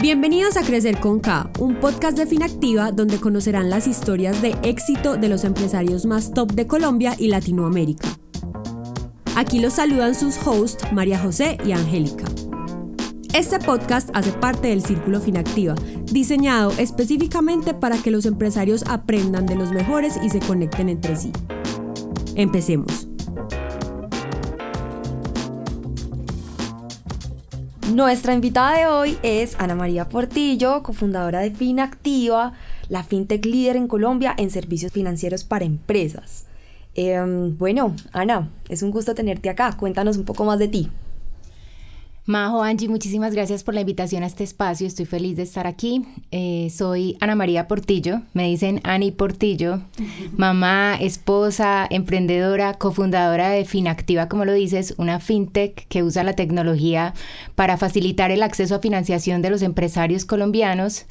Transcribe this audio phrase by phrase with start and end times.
[0.00, 5.16] Bienvenidos a Crecer con K, un podcast de Finactiva donde conocerán las historias de éxito
[5.16, 8.08] de los empresarios más top de Colombia y Latinoamérica.
[9.36, 12.24] Aquí los saludan sus hosts María José y Angélica.
[13.34, 15.74] Este podcast hace parte del Círculo Finactiva,
[16.04, 21.32] diseñado específicamente para que los empresarios aprendan de los mejores y se conecten entre sí.
[22.34, 23.07] Empecemos.
[27.98, 32.52] Nuestra invitada de hoy es Ana María Portillo, cofundadora de Finactiva,
[32.88, 36.44] la fintech líder en Colombia en servicios financieros para empresas.
[36.94, 39.76] Em, bueno, Ana, es un gusto tenerte acá.
[39.76, 40.92] Cuéntanos un poco más de ti.
[42.28, 44.86] Majo, Angie, muchísimas gracias por la invitación a este espacio.
[44.86, 46.04] Estoy feliz de estar aquí.
[46.30, 49.80] Eh, soy Ana María Portillo, me dicen Ani Portillo,
[50.36, 57.14] mamá, esposa, emprendedora, cofundadora de Finactiva, como lo dices, una fintech que usa la tecnología
[57.54, 61.06] para facilitar el acceso a financiación de los empresarios colombianos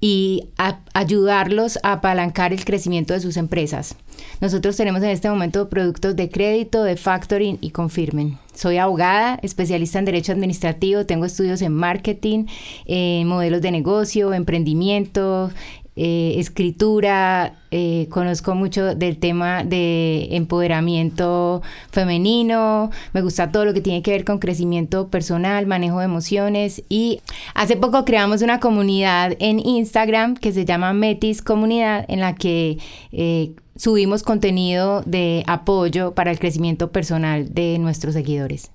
[0.00, 0.48] y
[0.94, 3.96] ayudarlos a apalancar el crecimiento de sus empresas.
[4.40, 8.38] Nosotros tenemos en este momento productos de crédito, de factoring y confirmen.
[8.54, 12.46] Soy abogada, especialista en Derecho Administrativo, tengo estudios en marketing,
[12.86, 15.50] en modelos de negocio, emprendimiento,
[15.96, 23.80] eh, escritura, eh, conozco mucho del tema de empoderamiento femenino, me gusta todo lo que
[23.80, 27.20] tiene que ver con crecimiento personal, manejo de emociones y
[27.54, 32.78] hace poco creamos una comunidad en Instagram que se llama Metis Comunidad en la que
[33.12, 38.72] eh, subimos contenido de apoyo para el crecimiento personal de nuestros seguidores.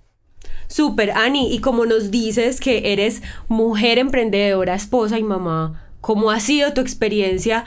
[0.68, 6.40] Super, Ani, y como nos dices que eres mujer emprendedora, esposa y mamá, ¿cómo ha
[6.40, 7.66] sido tu experiencia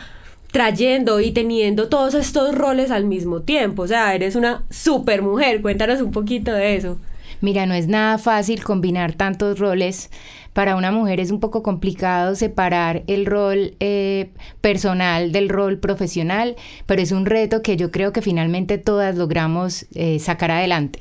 [0.50, 3.82] trayendo y teniendo todos estos roles al mismo tiempo?
[3.82, 6.98] O sea, eres una super mujer, cuéntanos un poquito de eso.
[7.40, 10.10] Mira, no es nada fácil combinar tantos roles
[10.52, 16.56] para una mujer es un poco complicado separar el rol eh, personal del rol profesional,
[16.86, 21.00] pero es un reto que yo creo que finalmente todas logramos eh, sacar adelante.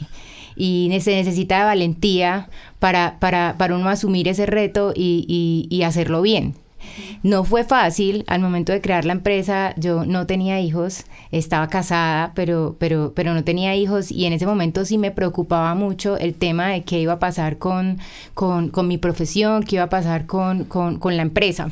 [0.56, 2.50] Y se necesita valentía
[2.80, 6.56] para, para, para uno asumir ese reto y, y hacerlo bien.
[7.24, 12.34] No fue fácil, al momento de crear la empresa yo no tenía hijos, estaba casada,
[12.36, 16.34] pero, pero, pero no tenía hijos y en ese momento sí me preocupaba mucho el
[16.34, 18.00] tema de qué iba a pasar con,
[18.34, 21.70] con, mi profesión, qué iba a pasar con, con la empresa.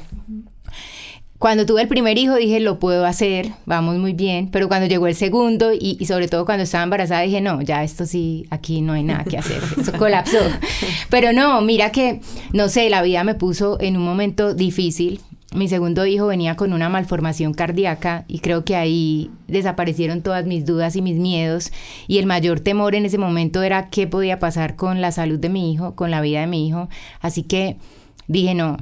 [1.39, 5.07] Cuando tuve el primer hijo dije, lo puedo hacer, vamos muy bien, pero cuando llegó
[5.07, 8.81] el segundo y, y, sobre todo cuando estaba embarazada dije, no, ya esto sí, aquí
[8.81, 10.37] no hay nada que hacer, eso colapsó.
[11.09, 12.19] Pero no, mira que,
[12.51, 15.21] no sé, la vida me puso en un momento difícil.
[15.55, 20.65] Mi segundo hijo venía con una malformación cardíaca y creo que ahí desaparecieron todas mis
[20.65, 21.71] dudas y mis miedos
[22.07, 25.47] y el mayor temor en ese momento era qué podía pasar con la salud de
[25.47, 26.89] mi hijo, con la vida de mi hijo.
[27.21, 27.77] Así que
[28.27, 28.77] dije, no,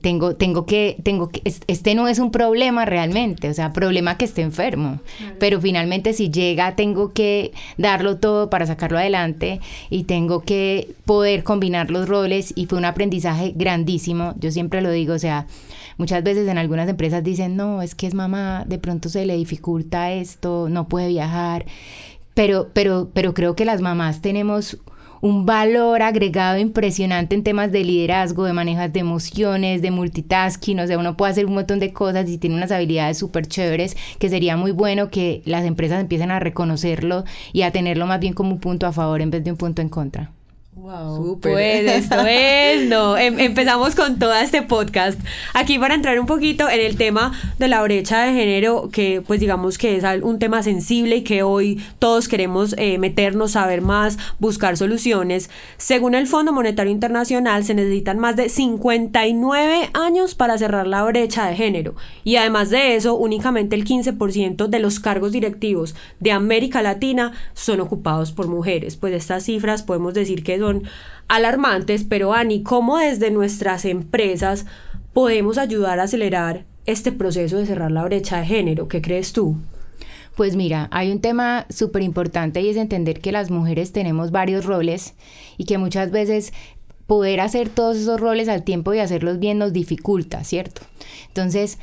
[0.00, 4.26] tengo, tengo que, tengo que, este no es un problema realmente, o sea, problema que
[4.26, 5.00] esté enfermo,
[5.38, 11.44] pero finalmente si llega tengo que darlo todo para sacarlo adelante y tengo que poder
[11.44, 15.46] combinar los roles y fue un aprendizaje grandísimo, yo siempre lo digo, o sea,
[15.96, 19.36] muchas veces en algunas empresas dicen, no, es que es mamá, de pronto se le
[19.36, 21.64] dificulta esto, no puede viajar,
[22.34, 24.78] pero, pero, pero creo que las mamás tenemos
[25.20, 30.86] un valor agregado impresionante en temas de liderazgo, de manejo de emociones, de multitasking, o
[30.86, 34.28] sea, uno puede hacer un montón de cosas y tiene unas habilidades súper chéveres que
[34.28, 38.52] sería muy bueno que las empresas empiecen a reconocerlo y a tenerlo más bien como
[38.52, 40.32] un punto a favor en vez de un punto en contra.
[40.80, 45.20] Wow, pues esto es, no, em, empezamos con todo este podcast.
[45.52, 49.40] Aquí para entrar un poquito en el tema de la brecha de género, que pues
[49.40, 54.16] digamos que es un tema sensible y que hoy todos queremos eh, meternos, saber más,
[54.38, 55.50] buscar soluciones.
[55.76, 61.46] Según el Fondo Monetario Internacional, se necesitan más de 59 años para cerrar la brecha
[61.46, 61.94] de género.
[62.24, 67.80] Y además de eso, únicamente el 15% de los cargos directivos de América Latina son
[67.80, 68.96] ocupados por mujeres.
[68.96, 70.69] Pues estas cifras podemos decir que son
[71.28, 74.66] alarmantes, pero Ani, ¿cómo desde nuestras empresas
[75.12, 78.88] podemos ayudar a acelerar este proceso de cerrar la brecha de género?
[78.88, 79.56] ¿Qué crees tú?
[80.36, 84.64] Pues mira, hay un tema súper importante y es entender que las mujeres tenemos varios
[84.64, 85.14] roles
[85.58, 86.52] y que muchas veces
[87.06, 90.82] poder hacer todos esos roles al tiempo y hacerlos bien nos dificulta, ¿cierto?
[91.28, 91.78] Entonces,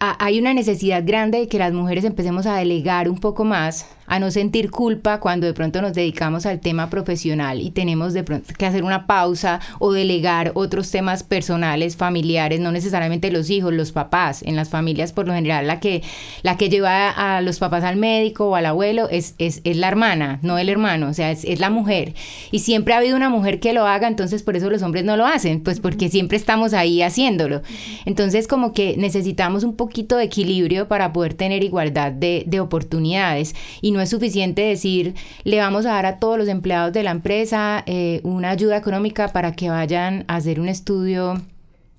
[0.00, 4.18] hay una necesidad grande de que las mujeres empecemos a delegar un poco más, a
[4.18, 8.52] no sentir culpa cuando de pronto nos dedicamos al tema profesional y tenemos de pronto
[8.58, 13.92] que hacer una pausa o delegar otros temas personales, familiares, no necesariamente los hijos, los
[13.92, 14.42] papás.
[14.42, 16.02] En las familias, por lo general, la que,
[16.42, 19.86] la que lleva a los papás al médico o al abuelo es, es, es la
[19.86, 22.14] hermana, no el hermano, o sea, es, es la mujer.
[22.50, 25.16] Y siempre ha habido una mujer que lo haga, entonces por eso los hombres no
[25.16, 27.62] lo hacen, pues porque siempre estamos ahí haciéndolo.
[28.06, 33.54] Entonces, como que necesitamos un poquito de equilibrio para poder tener igualdad de, de oportunidades
[33.80, 35.14] y no no es suficiente decir,
[35.44, 39.28] le vamos a dar a todos los empleados de la empresa eh, una ayuda económica
[39.28, 41.42] para que vayan a hacer un estudio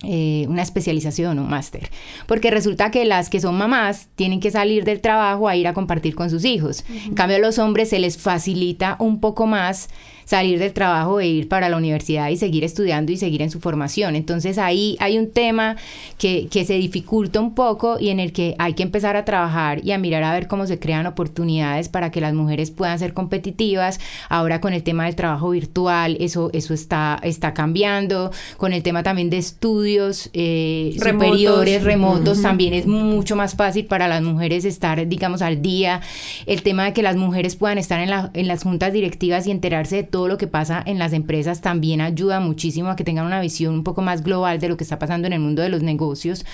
[0.03, 1.91] eh, una especialización un máster.
[2.25, 5.75] Porque resulta que las que son mamás tienen que salir del trabajo a ir a
[5.75, 6.83] compartir con sus hijos.
[6.89, 9.89] En cambio, a los hombres se les facilita un poco más
[10.31, 13.59] salir del trabajo e ir para la universidad y seguir estudiando y seguir en su
[13.59, 14.15] formación.
[14.15, 15.75] Entonces ahí hay un tema
[16.17, 19.83] que, que se dificulta un poco y en el que hay que empezar a trabajar
[19.83, 23.13] y a mirar a ver cómo se crean oportunidades para que las mujeres puedan ser
[23.13, 23.99] competitivas.
[24.29, 28.31] Ahora con el tema del trabajo virtual, eso, eso está, está cambiando.
[28.55, 34.07] Con el tema también de estudios eh, superiores, remotos, también es mucho más fácil para
[34.07, 35.99] las mujeres estar, digamos, al día.
[36.45, 39.51] El tema de que las mujeres puedan estar en, la, en las juntas directivas y
[39.51, 43.03] enterarse de todo todo lo que pasa en las empresas también ayuda muchísimo a que
[43.03, 45.63] tengan una visión un poco más global de lo que está pasando en el mundo
[45.63, 46.45] de los negocios.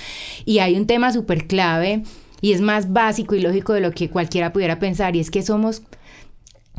[0.45, 2.03] Y hay un tema súper clave
[2.39, 5.41] y es más básico y lógico de lo que cualquiera pudiera pensar y es que
[5.41, 5.81] somos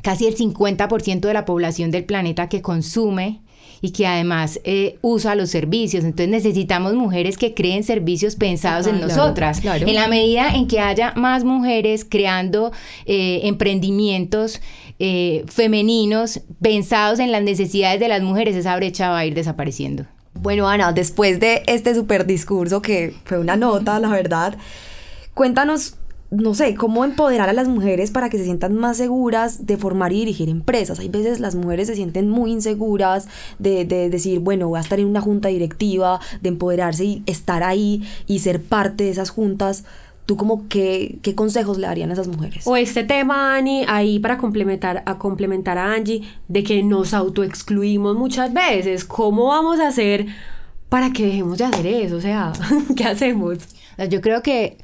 [0.03, 3.41] casi el 50% de la población del planeta que consume
[3.81, 6.05] y que además eh, usa los servicios.
[6.05, 9.61] Entonces necesitamos mujeres que creen servicios pensados en nosotras.
[9.65, 12.73] En la medida en que haya más mujeres creando
[13.07, 14.61] eh, emprendimientos
[14.99, 20.07] eh, femeninos pensados en las necesidades de las mujeres, esa brecha va a ir desapareciendo.
[20.35, 24.57] Bueno, Ana, después de este super discurso que fue una nota, la verdad,
[25.35, 25.97] cuéntanos
[26.31, 30.13] no sé, cómo empoderar a las mujeres para que se sientan más seguras de formar
[30.13, 30.99] y dirigir empresas.
[30.99, 33.29] Hay veces las mujeres se sienten muy inseguras
[33.59, 37.63] de, de, decir, bueno, voy a estar en una junta directiva, de empoderarse y estar
[37.63, 39.85] ahí y ser parte de esas juntas.
[40.27, 42.67] ¿Tú como qué, qué consejos le darían a esas mujeres?
[42.67, 48.15] O este tema, Ani, ahí para complementar a, complementar a Angie, de que nos autoexcluimos
[48.15, 49.07] muchas veces.
[49.07, 50.27] ¿Cómo vamos a hacer
[50.91, 52.17] para que dejemos de hacer eso?
[52.17, 52.53] O sea,
[52.97, 53.57] ¿qué hacemos?
[54.11, 54.77] Yo creo que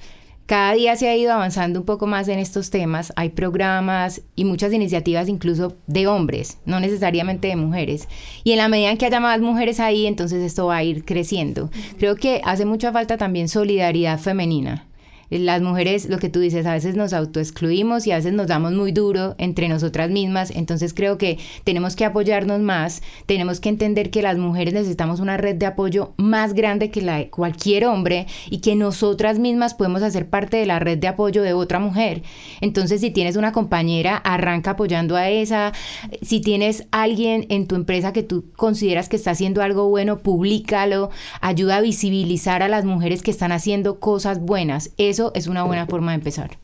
[0.47, 3.13] cada día se ha ido avanzando un poco más en estos temas.
[3.17, 8.09] Hay programas y muchas iniciativas incluso de hombres, no necesariamente de mujeres.
[8.43, 11.05] Y en la medida en que haya más mujeres ahí, entonces esto va a ir
[11.05, 11.71] creciendo.
[11.99, 14.87] Creo que hace mucha falta también solidaridad femenina
[15.39, 18.73] las mujeres, lo que tú dices, a veces nos autoexcluimos y a veces nos damos
[18.73, 24.11] muy duro entre nosotras mismas, entonces creo que tenemos que apoyarnos más, tenemos que entender
[24.11, 28.27] que las mujeres necesitamos una red de apoyo más grande que la de cualquier hombre
[28.51, 32.23] y que nosotras mismas podemos hacer parte de la red de apoyo de otra mujer.
[32.61, 35.73] Entonces, si tienes una compañera, arranca apoyando a esa,
[36.23, 41.11] si tienes alguien en tu empresa que tú consideras que está haciendo algo bueno, públicalo,
[41.41, 44.91] ayuda a visibilizar a las mujeres que están haciendo cosas buenas.
[44.97, 46.59] Eso es una buena forma de empezar.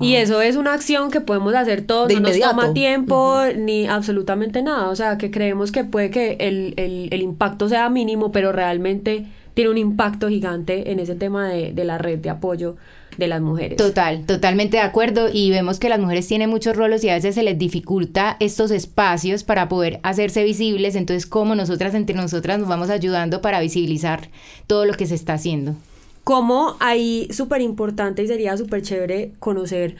[0.00, 4.62] Y eso es una acción que podemos hacer todos, no nos toma tiempo ni absolutamente
[4.62, 4.88] nada.
[4.88, 9.70] O sea, que creemos que puede que el, el, impacto sea mínimo, pero realmente tiene
[9.70, 12.76] un impacto gigante en ese tema de, de, la red de apoyo
[13.18, 13.76] de las mujeres.
[13.76, 15.28] Total, totalmente de acuerdo.
[15.32, 18.72] Y vemos que las mujeres tienen muchos roles y a veces se les dificulta estos
[18.72, 20.96] espacios para poder hacerse visibles.
[20.96, 24.28] Entonces, ¿cómo nosotras entre nosotras nos vamos ayudando para visibilizar
[24.66, 25.76] todo lo que se está haciendo?
[26.24, 29.96] Como ahí súper importante y sería súper chévere conocer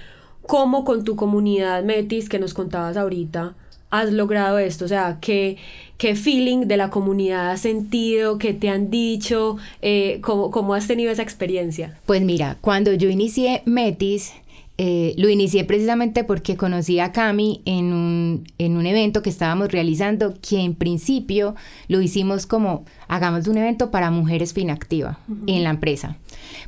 [0.47, 3.55] cómo con tu comunidad Metis que nos contabas ahorita
[3.91, 5.57] has logrado esto, o sea, qué,
[5.99, 10.89] qué feeling de la comunidad has sentido, qué te han dicho, eh, cómo, cómo has
[10.89, 11.97] tenido esa experiencia.
[12.05, 14.33] Pues mira, cuando yo inicié Metis,
[14.77, 19.71] eh, lo inicié precisamente porque conocí a Cami en un, en un evento que estábamos
[19.71, 21.55] realizando, que en principio
[21.87, 26.17] lo hicimos como hagamos un evento para mujeres finactiva en la empresa.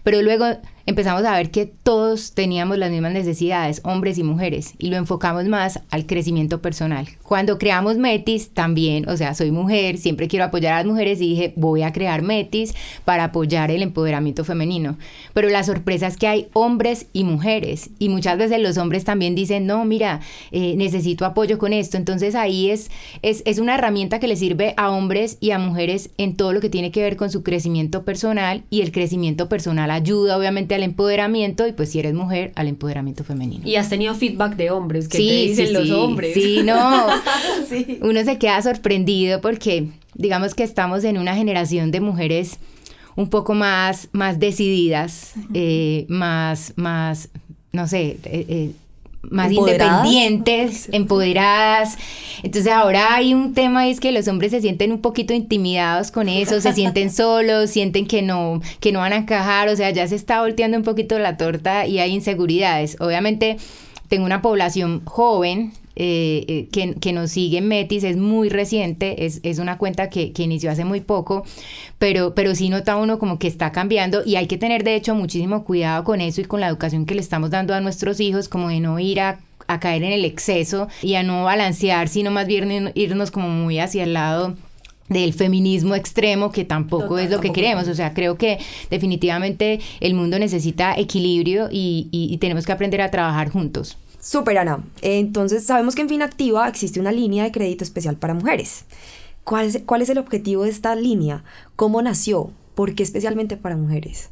[0.07, 0.47] Pero luego
[0.87, 5.45] empezamos a ver que todos teníamos las mismas necesidades, hombres y mujeres, y lo enfocamos
[5.47, 7.09] más al crecimiento personal.
[7.25, 11.31] Cuando creamos Metis, también, o sea, soy mujer, siempre quiero apoyar a las mujeres y
[11.31, 12.75] dije, voy a crear Metis
[13.05, 14.97] para apoyar el empoderamiento femenino.
[15.35, 19.35] Pero la sorpresa es que hay hombres y mujeres, y muchas veces los hombres también
[19.35, 20.21] dicen, no, mira,
[20.53, 21.97] eh, necesito apoyo con esto.
[21.97, 26.11] Entonces ahí es, es, es una herramienta que le sirve a hombres y a mujeres
[26.17, 29.91] en todo lo que tiene que ver con su crecimiento personal, y el crecimiento personal
[29.91, 33.67] ayuda obviamente al empoderamiento y pues si eres mujer, al empoderamiento femenino.
[33.67, 36.35] Y has tenido feedback de hombres, que te dicen los hombres?
[36.35, 37.07] Sí, no.
[38.03, 42.59] Uno se queda sorprendido porque digamos que estamos en una generación de mujeres
[43.17, 47.31] un poco más, más decididas, eh, más, más,
[47.73, 48.71] no sé, eh, eh,
[49.31, 51.97] más independientes, empoderadas.
[52.43, 56.11] Entonces ahora hay un tema y es que los hombres se sienten un poquito intimidados
[56.11, 59.91] con eso, se sienten solos, sienten que no, que no van a encajar, o sea,
[59.91, 62.97] ya se está volteando un poquito la torta y hay inseguridades.
[63.01, 63.57] Obviamente
[64.09, 69.25] tengo una población joven, eh, eh, que, que, nos sigue en Metis, es muy reciente,
[69.25, 71.45] es, es una cuenta que, que, inició hace muy poco,
[71.99, 75.15] pero, pero sí nota uno como que está cambiando y hay que tener de hecho
[75.15, 78.49] muchísimo cuidado con eso y con la educación que le estamos dando a nuestros hijos,
[78.49, 79.39] como de no ir a
[79.69, 83.79] a caer en el exceso y a no balancear, sino más bien irnos como muy
[83.79, 84.55] hacia el lado
[85.09, 87.89] del feminismo extremo que tampoco es lo que queremos.
[87.89, 88.59] O sea, creo que
[88.91, 93.99] definitivamente el mundo necesita equilibrio y, y tenemos que aprender a trabajar juntos.
[94.27, 94.83] Super, Ana.
[95.03, 98.85] Entonces, sabemos que en Finactiva existe una línea de crédito especial para mujeres.
[99.45, 101.45] ¿Cuál es, ¿Cuál es el objetivo de esta línea?
[101.77, 102.51] ¿Cómo nació?
[102.75, 104.31] ¿Por qué especialmente para mujeres?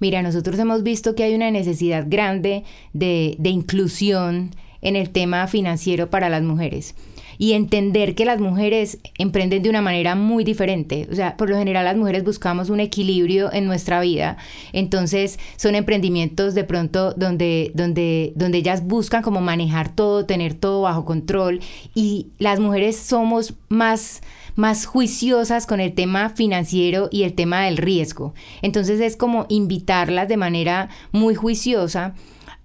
[0.00, 5.46] Mira, nosotros hemos visto que hay una necesidad grande de, de inclusión en el tema
[5.46, 6.94] financiero para las mujeres
[7.38, 11.08] y entender que las mujeres emprenden de una manera muy diferente.
[11.10, 14.36] O sea, por lo general las mujeres buscamos un equilibrio en nuestra vida.
[14.72, 20.82] Entonces son emprendimientos de pronto donde, donde, donde ellas buscan como manejar todo, tener todo
[20.82, 21.60] bajo control.
[21.94, 24.22] Y las mujeres somos más
[24.54, 28.34] más juiciosas con el tema financiero y el tema del riesgo.
[28.60, 32.14] Entonces es como invitarlas de manera muy juiciosa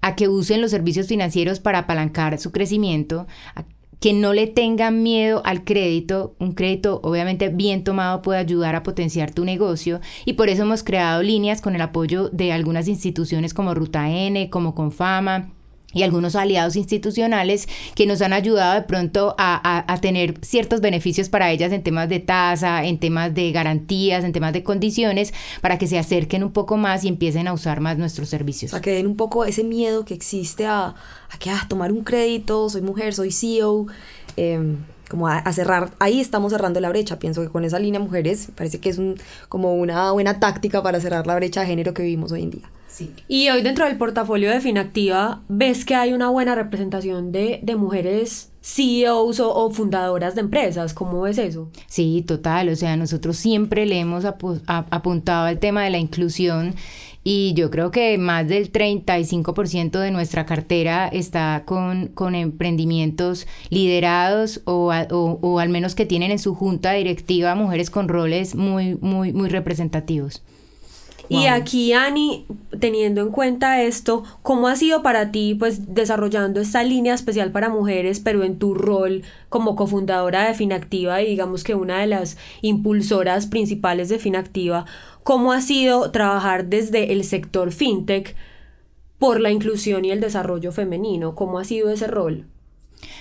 [0.01, 3.27] a que usen los servicios financieros para apalancar su crecimiento,
[3.99, 6.35] que no le tengan miedo al crédito.
[6.39, 10.83] Un crédito obviamente bien tomado puede ayudar a potenciar tu negocio y por eso hemos
[10.83, 15.51] creado líneas con el apoyo de algunas instituciones como Ruta N, como Confama
[15.93, 21.29] y algunos aliados institucionales que nos han ayudado de pronto a, a, tener ciertos beneficios
[21.29, 25.77] para ellas en temas de tasa, en temas de garantías, en temas de condiciones, para
[25.77, 28.71] que se acerquen un poco más y empiecen a usar más nuestros servicios.
[28.71, 32.03] Sea, que den un poco ese miedo que existe a, a que, ah, tomar un
[32.03, 33.87] crédito, soy mujer, soy CEO,
[34.35, 34.77] em,
[35.09, 37.17] como a, cerrar, ahí estamos cerrando la brecha.
[37.17, 39.15] Pienso que con esa línea mujeres parece que es un,
[39.47, 42.69] como una buena táctica para cerrar la brecha de género que vivimos hoy en día.
[43.27, 47.75] Y hoy dentro del portafolio de Finactiva, ¿ves que hay una buena representación de, de
[47.75, 50.93] mujeres CEOs o, fundadoras de empresas?
[50.93, 51.69] ¿Cómo ves eso?
[51.87, 52.69] Sí, total.
[52.69, 56.75] O sea, nosotros siempre le hemos apuntado al tema de la inclusión
[57.23, 64.61] y yo creo que más del 35% de nuestra cartera está con, con emprendimientos liderados
[64.63, 68.95] o, o, o, al menos que tienen en su junta directiva mujeres con roles muy,
[69.01, 70.41] muy, muy representativos.
[71.29, 72.45] Y aquí, Ani,
[72.79, 77.69] teniendo en cuenta esto, ¿cómo ha sido para ti, pues, desarrollando esta línea especial para
[77.69, 82.37] mujeres, pero en tu rol como cofundadora de Finactiva y digamos que una de las
[82.61, 84.85] impulsoras principales de Finactiva,
[85.23, 88.35] ¿cómo ha sido trabajar desde el sector fintech
[89.19, 91.35] por la inclusión y el desarrollo femenino?
[91.35, 92.45] ¿Cómo ha sido ese rol?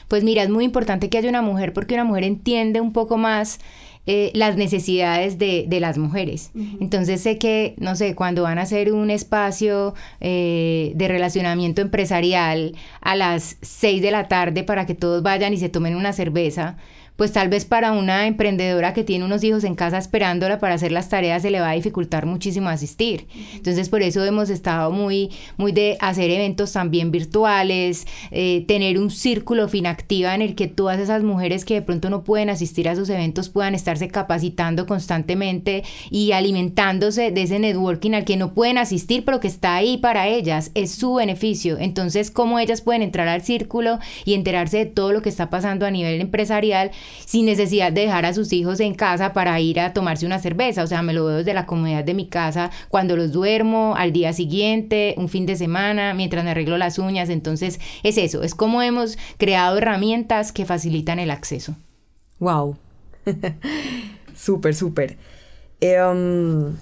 [0.09, 3.17] Pues mira, es muy importante que haya una mujer porque una mujer entiende un poco
[3.17, 3.59] más
[4.07, 6.53] eh, las necesidades de, de las mujeres.
[6.81, 12.75] Entonces sé que, no sé, cuando van a hacer un espacio eh, de relacionamiento empresarial
[13.01, 16.77] a las 6 de la tarde para que todos vayan y se tomen una cerveza,
[17.17, 20.93] pues tal vez para una emprendedora que tiene unos hijos en casa esperándola para hacer
[20.93, 23.27] las tareas se le va a dificultar muchísimo asistir.
[23.55, 29.11] Entonces por eso hemos estado muy, muy de hacer eventos también virtuales, eh, tener un
[29.11, 32.93] círculo finactiva en el que todas esas mujeres que de pronto no pueden asistir a
[32.93, 38.79] esos eventos puedan estarse capacitando constantemente y alimentándose de ese networking al que no pueden
[38.79, 41.79] asistir pero que está ahí para ellas, es su beneficio.
[41.79, 45.87] Entonces, cómo ellas pueden entrar al círculo y enterarse de todo lo que está pasando
[45.87, 46.91] a nivel empresarial
[47.25, 50.83] sin necesidad de dejar a sus hijos en casa para ir a tomarse una cerveza.
[50.83, 54.13] O sea, me lo veo desde la comodidad de mi casa cuando los duermo, al
[54.13, 57.29] día siguiente, un fin de semana, mientras me arreglo las uñas.
[57.29, 61.77] Entonces, es eso, es como hemos creado herramientas que facilitan el acceso.
[62.39, 62.77] Wow.
[64.37, 65.17] súper, súper.
[65.81, 66.75] Em,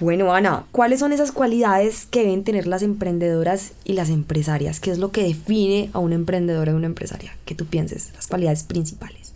[0.00, 4.80] bueno, Ana, ¿cuáles son esas cualidades que deben tener las emprendedoras y las empresarias?
[4.80, 7.36] ¿Qué es lo que define a una emprendedora y una empresaria?
[7.44, 8.12] ¿Qué tú pienses?
[8.14, 9.34] Las cualidades principales.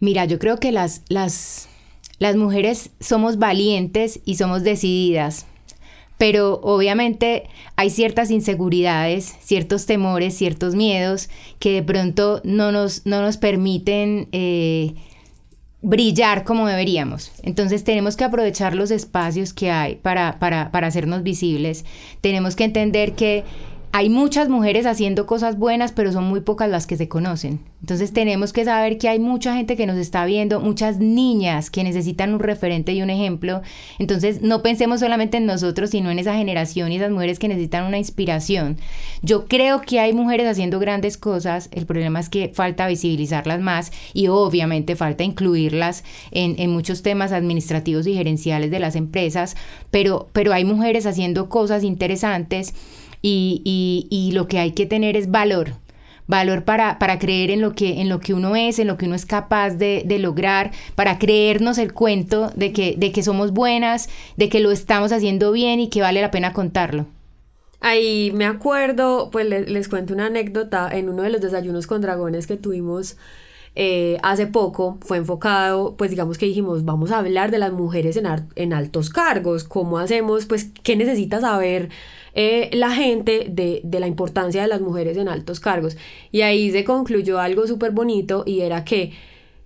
[0.00, 1.68] Mira, yo creo que las, las,
[2.18, 5.46] las mujeres somos valientes y somos decididas,
[6.16, 7.44] pero obviamente
[7.76, 11.28] hay ciertas inseguridades, ciertos temores, ciertos miedos
[11.58, 14.94] que de pronto no nos, no nos permiten eh,
[15.82, 17.32] brillar como deberíamos.
[17.42, 21.84] Entonces tenemos que aprovechar los espacios que hay para, para, para hacernos visibles.
[22.20, 23.44] Tenemos que entender que
[23.92, 27.58] hay muchas mujeres haciendo cosas buenas, pero son muy pocas las que se conocen.
[27.80, 31.82] Entonces tenemos que saber que hay mucha gente que nos está viendo, muchas niñas que
[31.82, 33.62] necesitan un referente y un ejemplo.
[33.98, 37.84] Entonces no pensemos solamente en nosotros, sino en esa generación y esas mujeres que necesitan
[37.84, 38.76] una inspiración.
[39.22, 43.90] Yo creo que hay mujeres haciendo grandes cosas, el problema es que falta visibilizarlas más
[44.12, 49.56] y obviamente falta incluirlas en, muchos temas administrativos y gerenciales de las empresas,
[49.90, 52.74] pero, pero hay mujeres haciendo cosas interesantes
[53.22, 55.74] y, y, lo que hay que tener es valor
[56.26, 59.06] valor para, para, creer en lo, que, en lo que uno es, en lo que
[59.06, 63.50] uno es capaz de, de, lograr, para creernos el cuento de que, de que somos
[63.50, 67.06] buenas, de que lo estamos haciendo bien y que vale la pena contarlo.
[67.80, 70.88] Ahí me acuerdo, pues les, les cuento una anécdota.
[70.92, 73.16] En uno de los desayunos con dragones que tuvimos
[73.74, 78.16] eh, hace poco fue enfocado, pues digamos que dijimos, vamos a hablar de las mujeres
[78.16, 81.88] en, en altos cargos, cómo hacemos, pues qué necesita saber
[82.34, 85.96] eh, la gente de, de, la importancia de las mujeres en altos cargos.
[86.32, 89.12] Y ahí se concluyó algo súper bonito y era que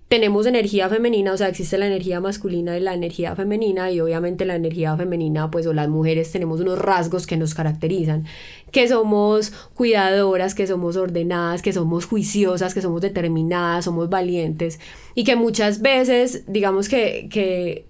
[0.07, 4.45] tenemos energía femenina, o sea, existe la energía masculina y la energía femenina y obviamente
[4.45, 8.25] la energía femenina, pues o las mujeres tenemos unos rasgos que nos caracterizan,
[8.71, 14.79] que somos cuidadoras, que somos ordenadas, que somos juiciosas, que somos determinadas, somos valientes
[15.15, 17.85] y que muchas veces, digamos que, que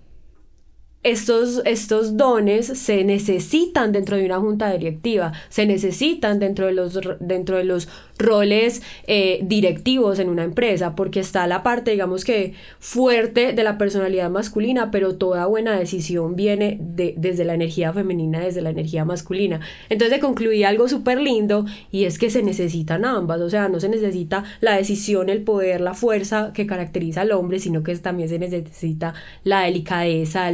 [1.06, 7.00] estos, estos dones se necesitan dentro de una junta directiva, se necesitan dentro de los,
[7.20, 12.54] dentro de los roles eh, directivos en una empresa, porque está la parte, digamos que,
[12.80, 18.40] fuerte de la personalidad masculina, pero toda buena decisión viene de, desde la energía femenina,
[18.40, 19.60] desde la energía masculina.
[19.90, 23.90] Entonces concluí algo súper lindo y es que se necesitan ambas, o sea, no se
[23.90, 28.40] necesita la decisión, el poder, la fuerza que caracteriza al hombre, sino que también se
[28.40, 30.46] necesita la delicadeza,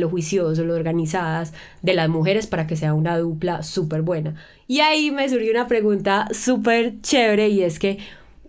[0.41, 4.35] lo organizadas de las mujeres para que sea una dupla súper buena.
[4.67, 7.99] Y ahí me surgió una pregunta súper chévere y es que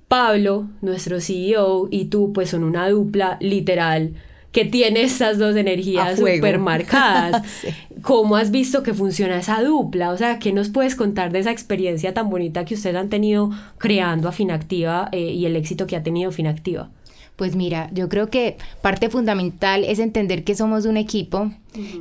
[0.08, 4.14] Pablo, nuestro CEO, y tú pues son una dupla literal
[4.52, 7.42] que tiene estas dos energías súper marcadas.
[8.02, 10.10] ¿Cómo has visto que funciona esa dupla?
[10.10, 13.50] O sea, ¿qué nos puedes contar de esa experiencia tan bonita que ustedes han tenido
[13.78, 16.90] creando a Finactiva eh, y el éxito que ha tenido Finactiva?
[17.36, 21.50] Pues mira, yo creo que parte fundamental es entender que somos un equipo,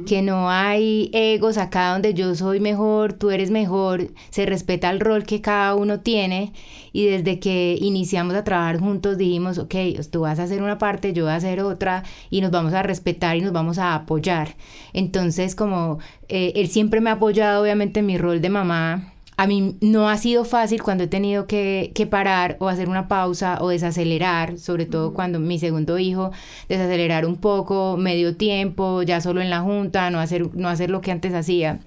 [0.05, 1.57] que no hay egos.
[1.57, 6.01] Acá donde yo soy mejor, tú eres mejor, se respeta el rol que cada uno
[6.01, 6.51] tiene.
[6.91, 9.75] Y desde que iniciamos a trabajar juntos dijimos, ok,
[10.11, 12.83] tú vas a hacer una parte, yo voy a hacer otra y nos vamos a
[12.83, 14.55] respetar y nos vamos a apoyar.
[14.91, 19.10] Entonces, como eh, él siempre me ha apoyado obviamente en mi rol de mamá,
[19.41, 23.57] a mí no ha sido fácil cuando he tenido que, parar o hacer una pausa
[23.59, 26.29] o desacelerar, sobre todo cuando mi segundo hijo,
[26.69, 31.01] desacelerar un poco, medio tiempo, ya solo en la junta, no hacer, no hacer lo
[31.01, 31.79] que antes hacía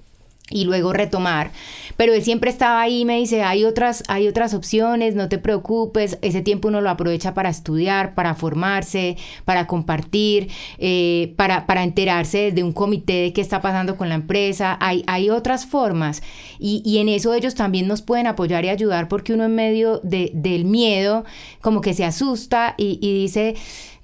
[0.51, 1.53] y luego retomar.
[1.97, 5.39] Pero él siempre estaba ahí y me dice, hay otras, hay otras opciones, no te
[5.39, 11.83] preocupes, ese tiempo uno lo aprovecha para estudiar, para formarse, para compartir, eh, para, para
[11.83, 16.23] enterarse de un comité de qué está pasando con la empresa, hay, hay otras formas
[16.59, 20.01] y, y, en eso ellos también nos pueden apoyar y ayudar porque uno en medio
[20.03, 21.25] de, del miedo
[21.61, 23.55] como que se asusta y, y dice,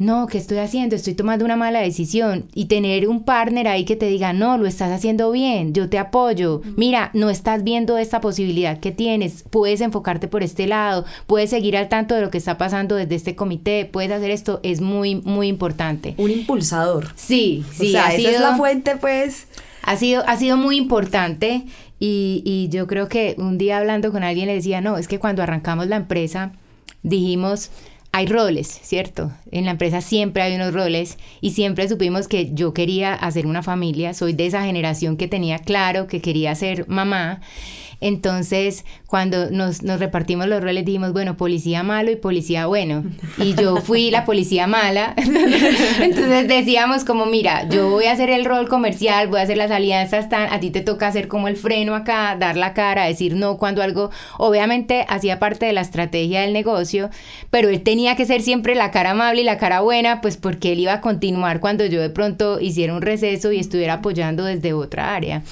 [0.01, 0.97] no, ¿qué estoy haciendo?
[0.97, 2.47] Estoy tomando una mala decisión.
[2.55, 5.99] Y tener un partner ahí que te diga, no, lo estás haciendo bien, yo te
[5.99, 6.63] apoyo.
[6.75, 11.77] Mira, no estás viendo esta posibilidad que tienes, puedes enfocarte por este lado, puedes seguir
[11.77, 15.17] al tanto de lo que está pasando desde este comité, puedes hacer esto, es muy,
[15.17, 16.15] muy importante.
[16.17, 17.09] Un impulsador.
[17.15, 17.89] Sí, sí.
[17.89, 19.49] O sea, esa es la fuente, pues.
[19.83, 21.67] Ha sido, ha sido muy importante
[21.99, 25.19] y, y yo creo que un día hablando con alguien le decía, no, es que
[25.19, 26.53] cuando arrancamos la empresa
[27.03, 27.71] dijimos,
[28.13, 29.31] hay roles, ¿cierto?
[29.53, 33.63] En la empresa siempre hay unos roles y siempre supimos que yo quería hacer una
[33.63, 37.41] familia, soy de esa generación que tenía claro que quería ser mamá
[38.01, 43.05] entonces, cuando nos, nos repartimos los roles, dijimos, bueno, policía malo y policía bueno.
[43.39, 45.15] Y yo fui la policía mala.
[46.01, 49.71] Entonces decíamos como, mira, yo voy a hacer el rol comercial, voy a hacer las
[49.71, 53.35] alianzas, tan, a ti te toca hacer como el freno acá, dar la cara, decir
[53.35, 57.11] no cuando algo, obviamente hacía parte de la estrategia del negocio,
[57.51, 60.73] pero él tenía que ser siempre la cara amable y la cara buena, pues porque
[60.73, 64.73] él iba a continuar cuando yo de pronto hiciera un receso y estuviera apoyando desde
[64.73, 65.43] otra área.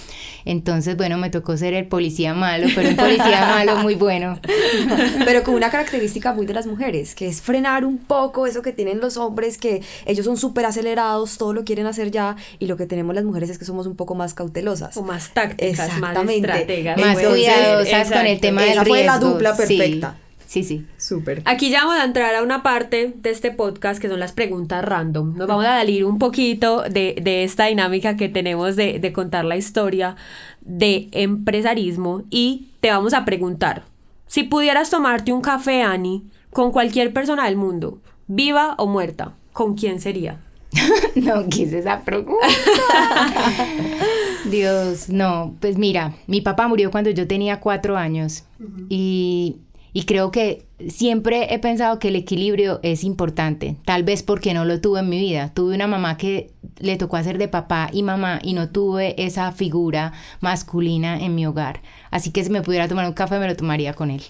[0.48, 4.40] Entonces, bueno, me tocó ser el policía malo, pero un policía malo muy bueno.
[5.26, 8.72] Pero con una característica muy de las mujeres, que es frenar un poco eso que
[8.72, 12.78] tienen los hombres, que ellos son súper acelerados, todo lo quieren hacer ya, y lo
[12.78, 14.96] que tenemos las mujeres es que somos un poco más cautelosas.
[14.96, 16.98] O más tácticas, más estrategas.
[16.98, 18.88] Más cuidadosas con el tema del riesgo.
[18.88, 20.16] fue la dupla perfecta.
[20.16, 20.86] Sí, sí.
[20.96, 21.42] Súper.
[21.44, 24.84] Aquí ya vamos a entrar a una parte de este podcast que son las preguntas
[24.84, 25.36] random.
[25.36, 29.44] Nos vamos a salir un poquito de, de esta dinámica que tenemos de, de contar
[29.44, 30.16] la historia
[30.62, 33.84] de empresarismo y te vamos a preguntar,
[34.26, 39.74] si pudieras tomarte un café, Ani, con cualquier persona del mundo, viva o muerta, ¿con
[39.74, 40.40] quién sería?
[41.14, 42.46] no, ¿qué es esa pregunta?
[44.50, 48.44] Dios, no, pues mira, mi papá murió cuando yo tenía cuatro años
[48.88, 49.56] y,
[49.92, 54.64] y creo que siempre he pensado que el equilibrio es importante, tal vez porque no
[54.64, 55.52] lo tuve en mi vida.
[55.54, 59.52] Tuve una mamá que le tocó hacer de papá y mamá y no tuve esa
[59.52, 61.80] figura masculina en mi hogar.
[62.10, 64.22] Así que si me pudiera tomar un café me lo tomaría con él.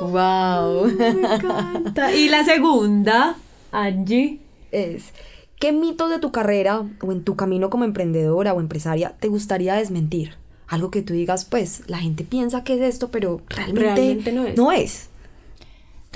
[0.00, 0.86] ¡Wow!
[0.98, 2.14] Me encanta.
[2.14, 3.36] Y la segunda,
[3.70, 4.40] Angie.
[4.70, 5.12] Es,
[5.58, 9.74] ¿qué mitos de tu carrera o en tu camino como emprendedora o empresaria te gustaría
[9.74, 10.41] desmentir?
[10.72, 14.46] Algo que tú digas, pues, la gente piensa que es esto, pero realmente, Realmente no
[14.46, 14.56] es.
[14.56, 15.08] No es.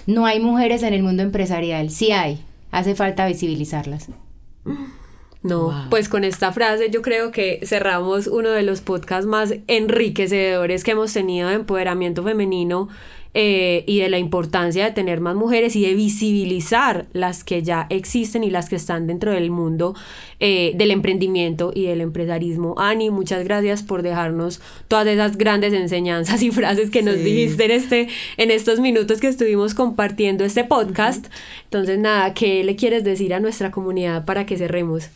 [0.06, 4.08] No hay mujeres en el mundo empresarial, sí hay, hace falta visibilizarlas.
[5.42, 5.72] No, Wow.
[5.90, 10.92] pues con esta frase yo creo que cerramos uno de los podcasts más enriquecedores que
[10.92, 12.88] hemos tenido de empoderamiento femenino
[13.34, 17.86] eh, y de la importancia de tener más mujeres y de visibilizar las que ya
[17.90, 19.94] existen y las que están dentro del mundo
[20.40, 22.74] eh, del emprendimiento y del empresarismo.
[22.78, 27.70] Ani, muchas gracias por dejarnos todas esas grandes enseñanzas y frases que nos dijiste en,
[27.70, 31.26] este, en estos minutos que estuvimos compartiendo este podcast.
[31.64, 35.10] Entonces, nada, ¿qué le quieres decir a nuestra comunidad para que cerremos?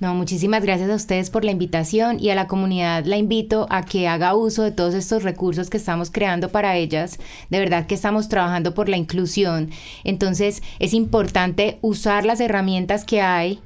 [0.00, 3.84] No, muchísimas gracias a ustedes por la invitación y a la comunidad la invito a
[3.84, 7.18] que haga uso de todos estos recursos que estamos creando para ellas.
[7.50, 9.68] De verdad que estamos trabajando por la inclusión.
[10.02, 13.60] Entonces es importante usar las herramientas que hay,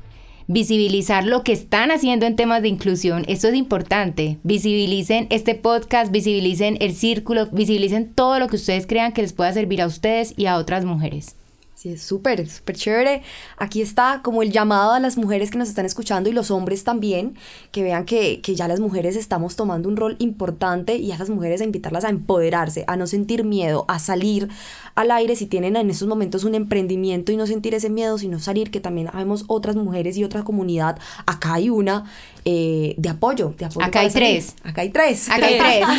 [0.49, 3.25] visibilizar lo que están haciendo en temas de inclusión.
[3.29, 4.39] Esto es importante.
[4.43, 9.53] Visibilicen este podcast, visibilicen el círculo, visibilicen todo lo que ustedes crean que les pueda
[9.53, 11.37] servir a ustedes y a otras mujeres.
[11.85, 13.23] Sí, es súper, súper chévere.
[13.59, 16.83] Aquí está como el llamado a las mujeres que nos están escuchando y los hombres
[16.83, 17.37] también,
[17.73, 21.29] que vean que, que ya las mujeres estamos tomando un rol importante y a esas
[21.29, 24.49] mujeres a invitarlas a empoderarse, a no sentir miedo, a salir
[24.95, 28.39] al aire si tienen en estos momentos un emprendimiento y no sentir ese miedo, sino
[28.39, 30.99] salir, que también habemos otras mujeres y otra comunidad.
[31.27, 32.05] Acá hay una
[32.47, 33.85] eh, de apoyo, de apoyo.
[33.85, 34.29] Acá hay salir.
[34.29, 34.57] tres.
[34.63, 35.29] Acá hay tres.
[35.29, 35.83] Acá hay tres.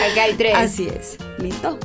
[0.00, 0.54] Acá hay tres.
[0.56, 1.16] Así es.
[1.38, 1.78] ¿Listo?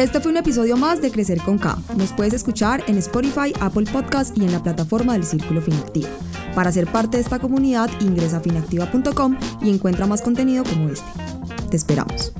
[0.00, 1.76] Este fue un episodio más de Crecer con K.
[1.94, 6.08] Nos puedes escuchar en Spotify, Apple Podcast y en la plataforma del Círculo Finactiva.
[6.54, 11.06] Para ser parte de esta comunidad, ingresa a finactiva.com y encuentra más contenido como este.
[11.68, 12.32] Te esperamos.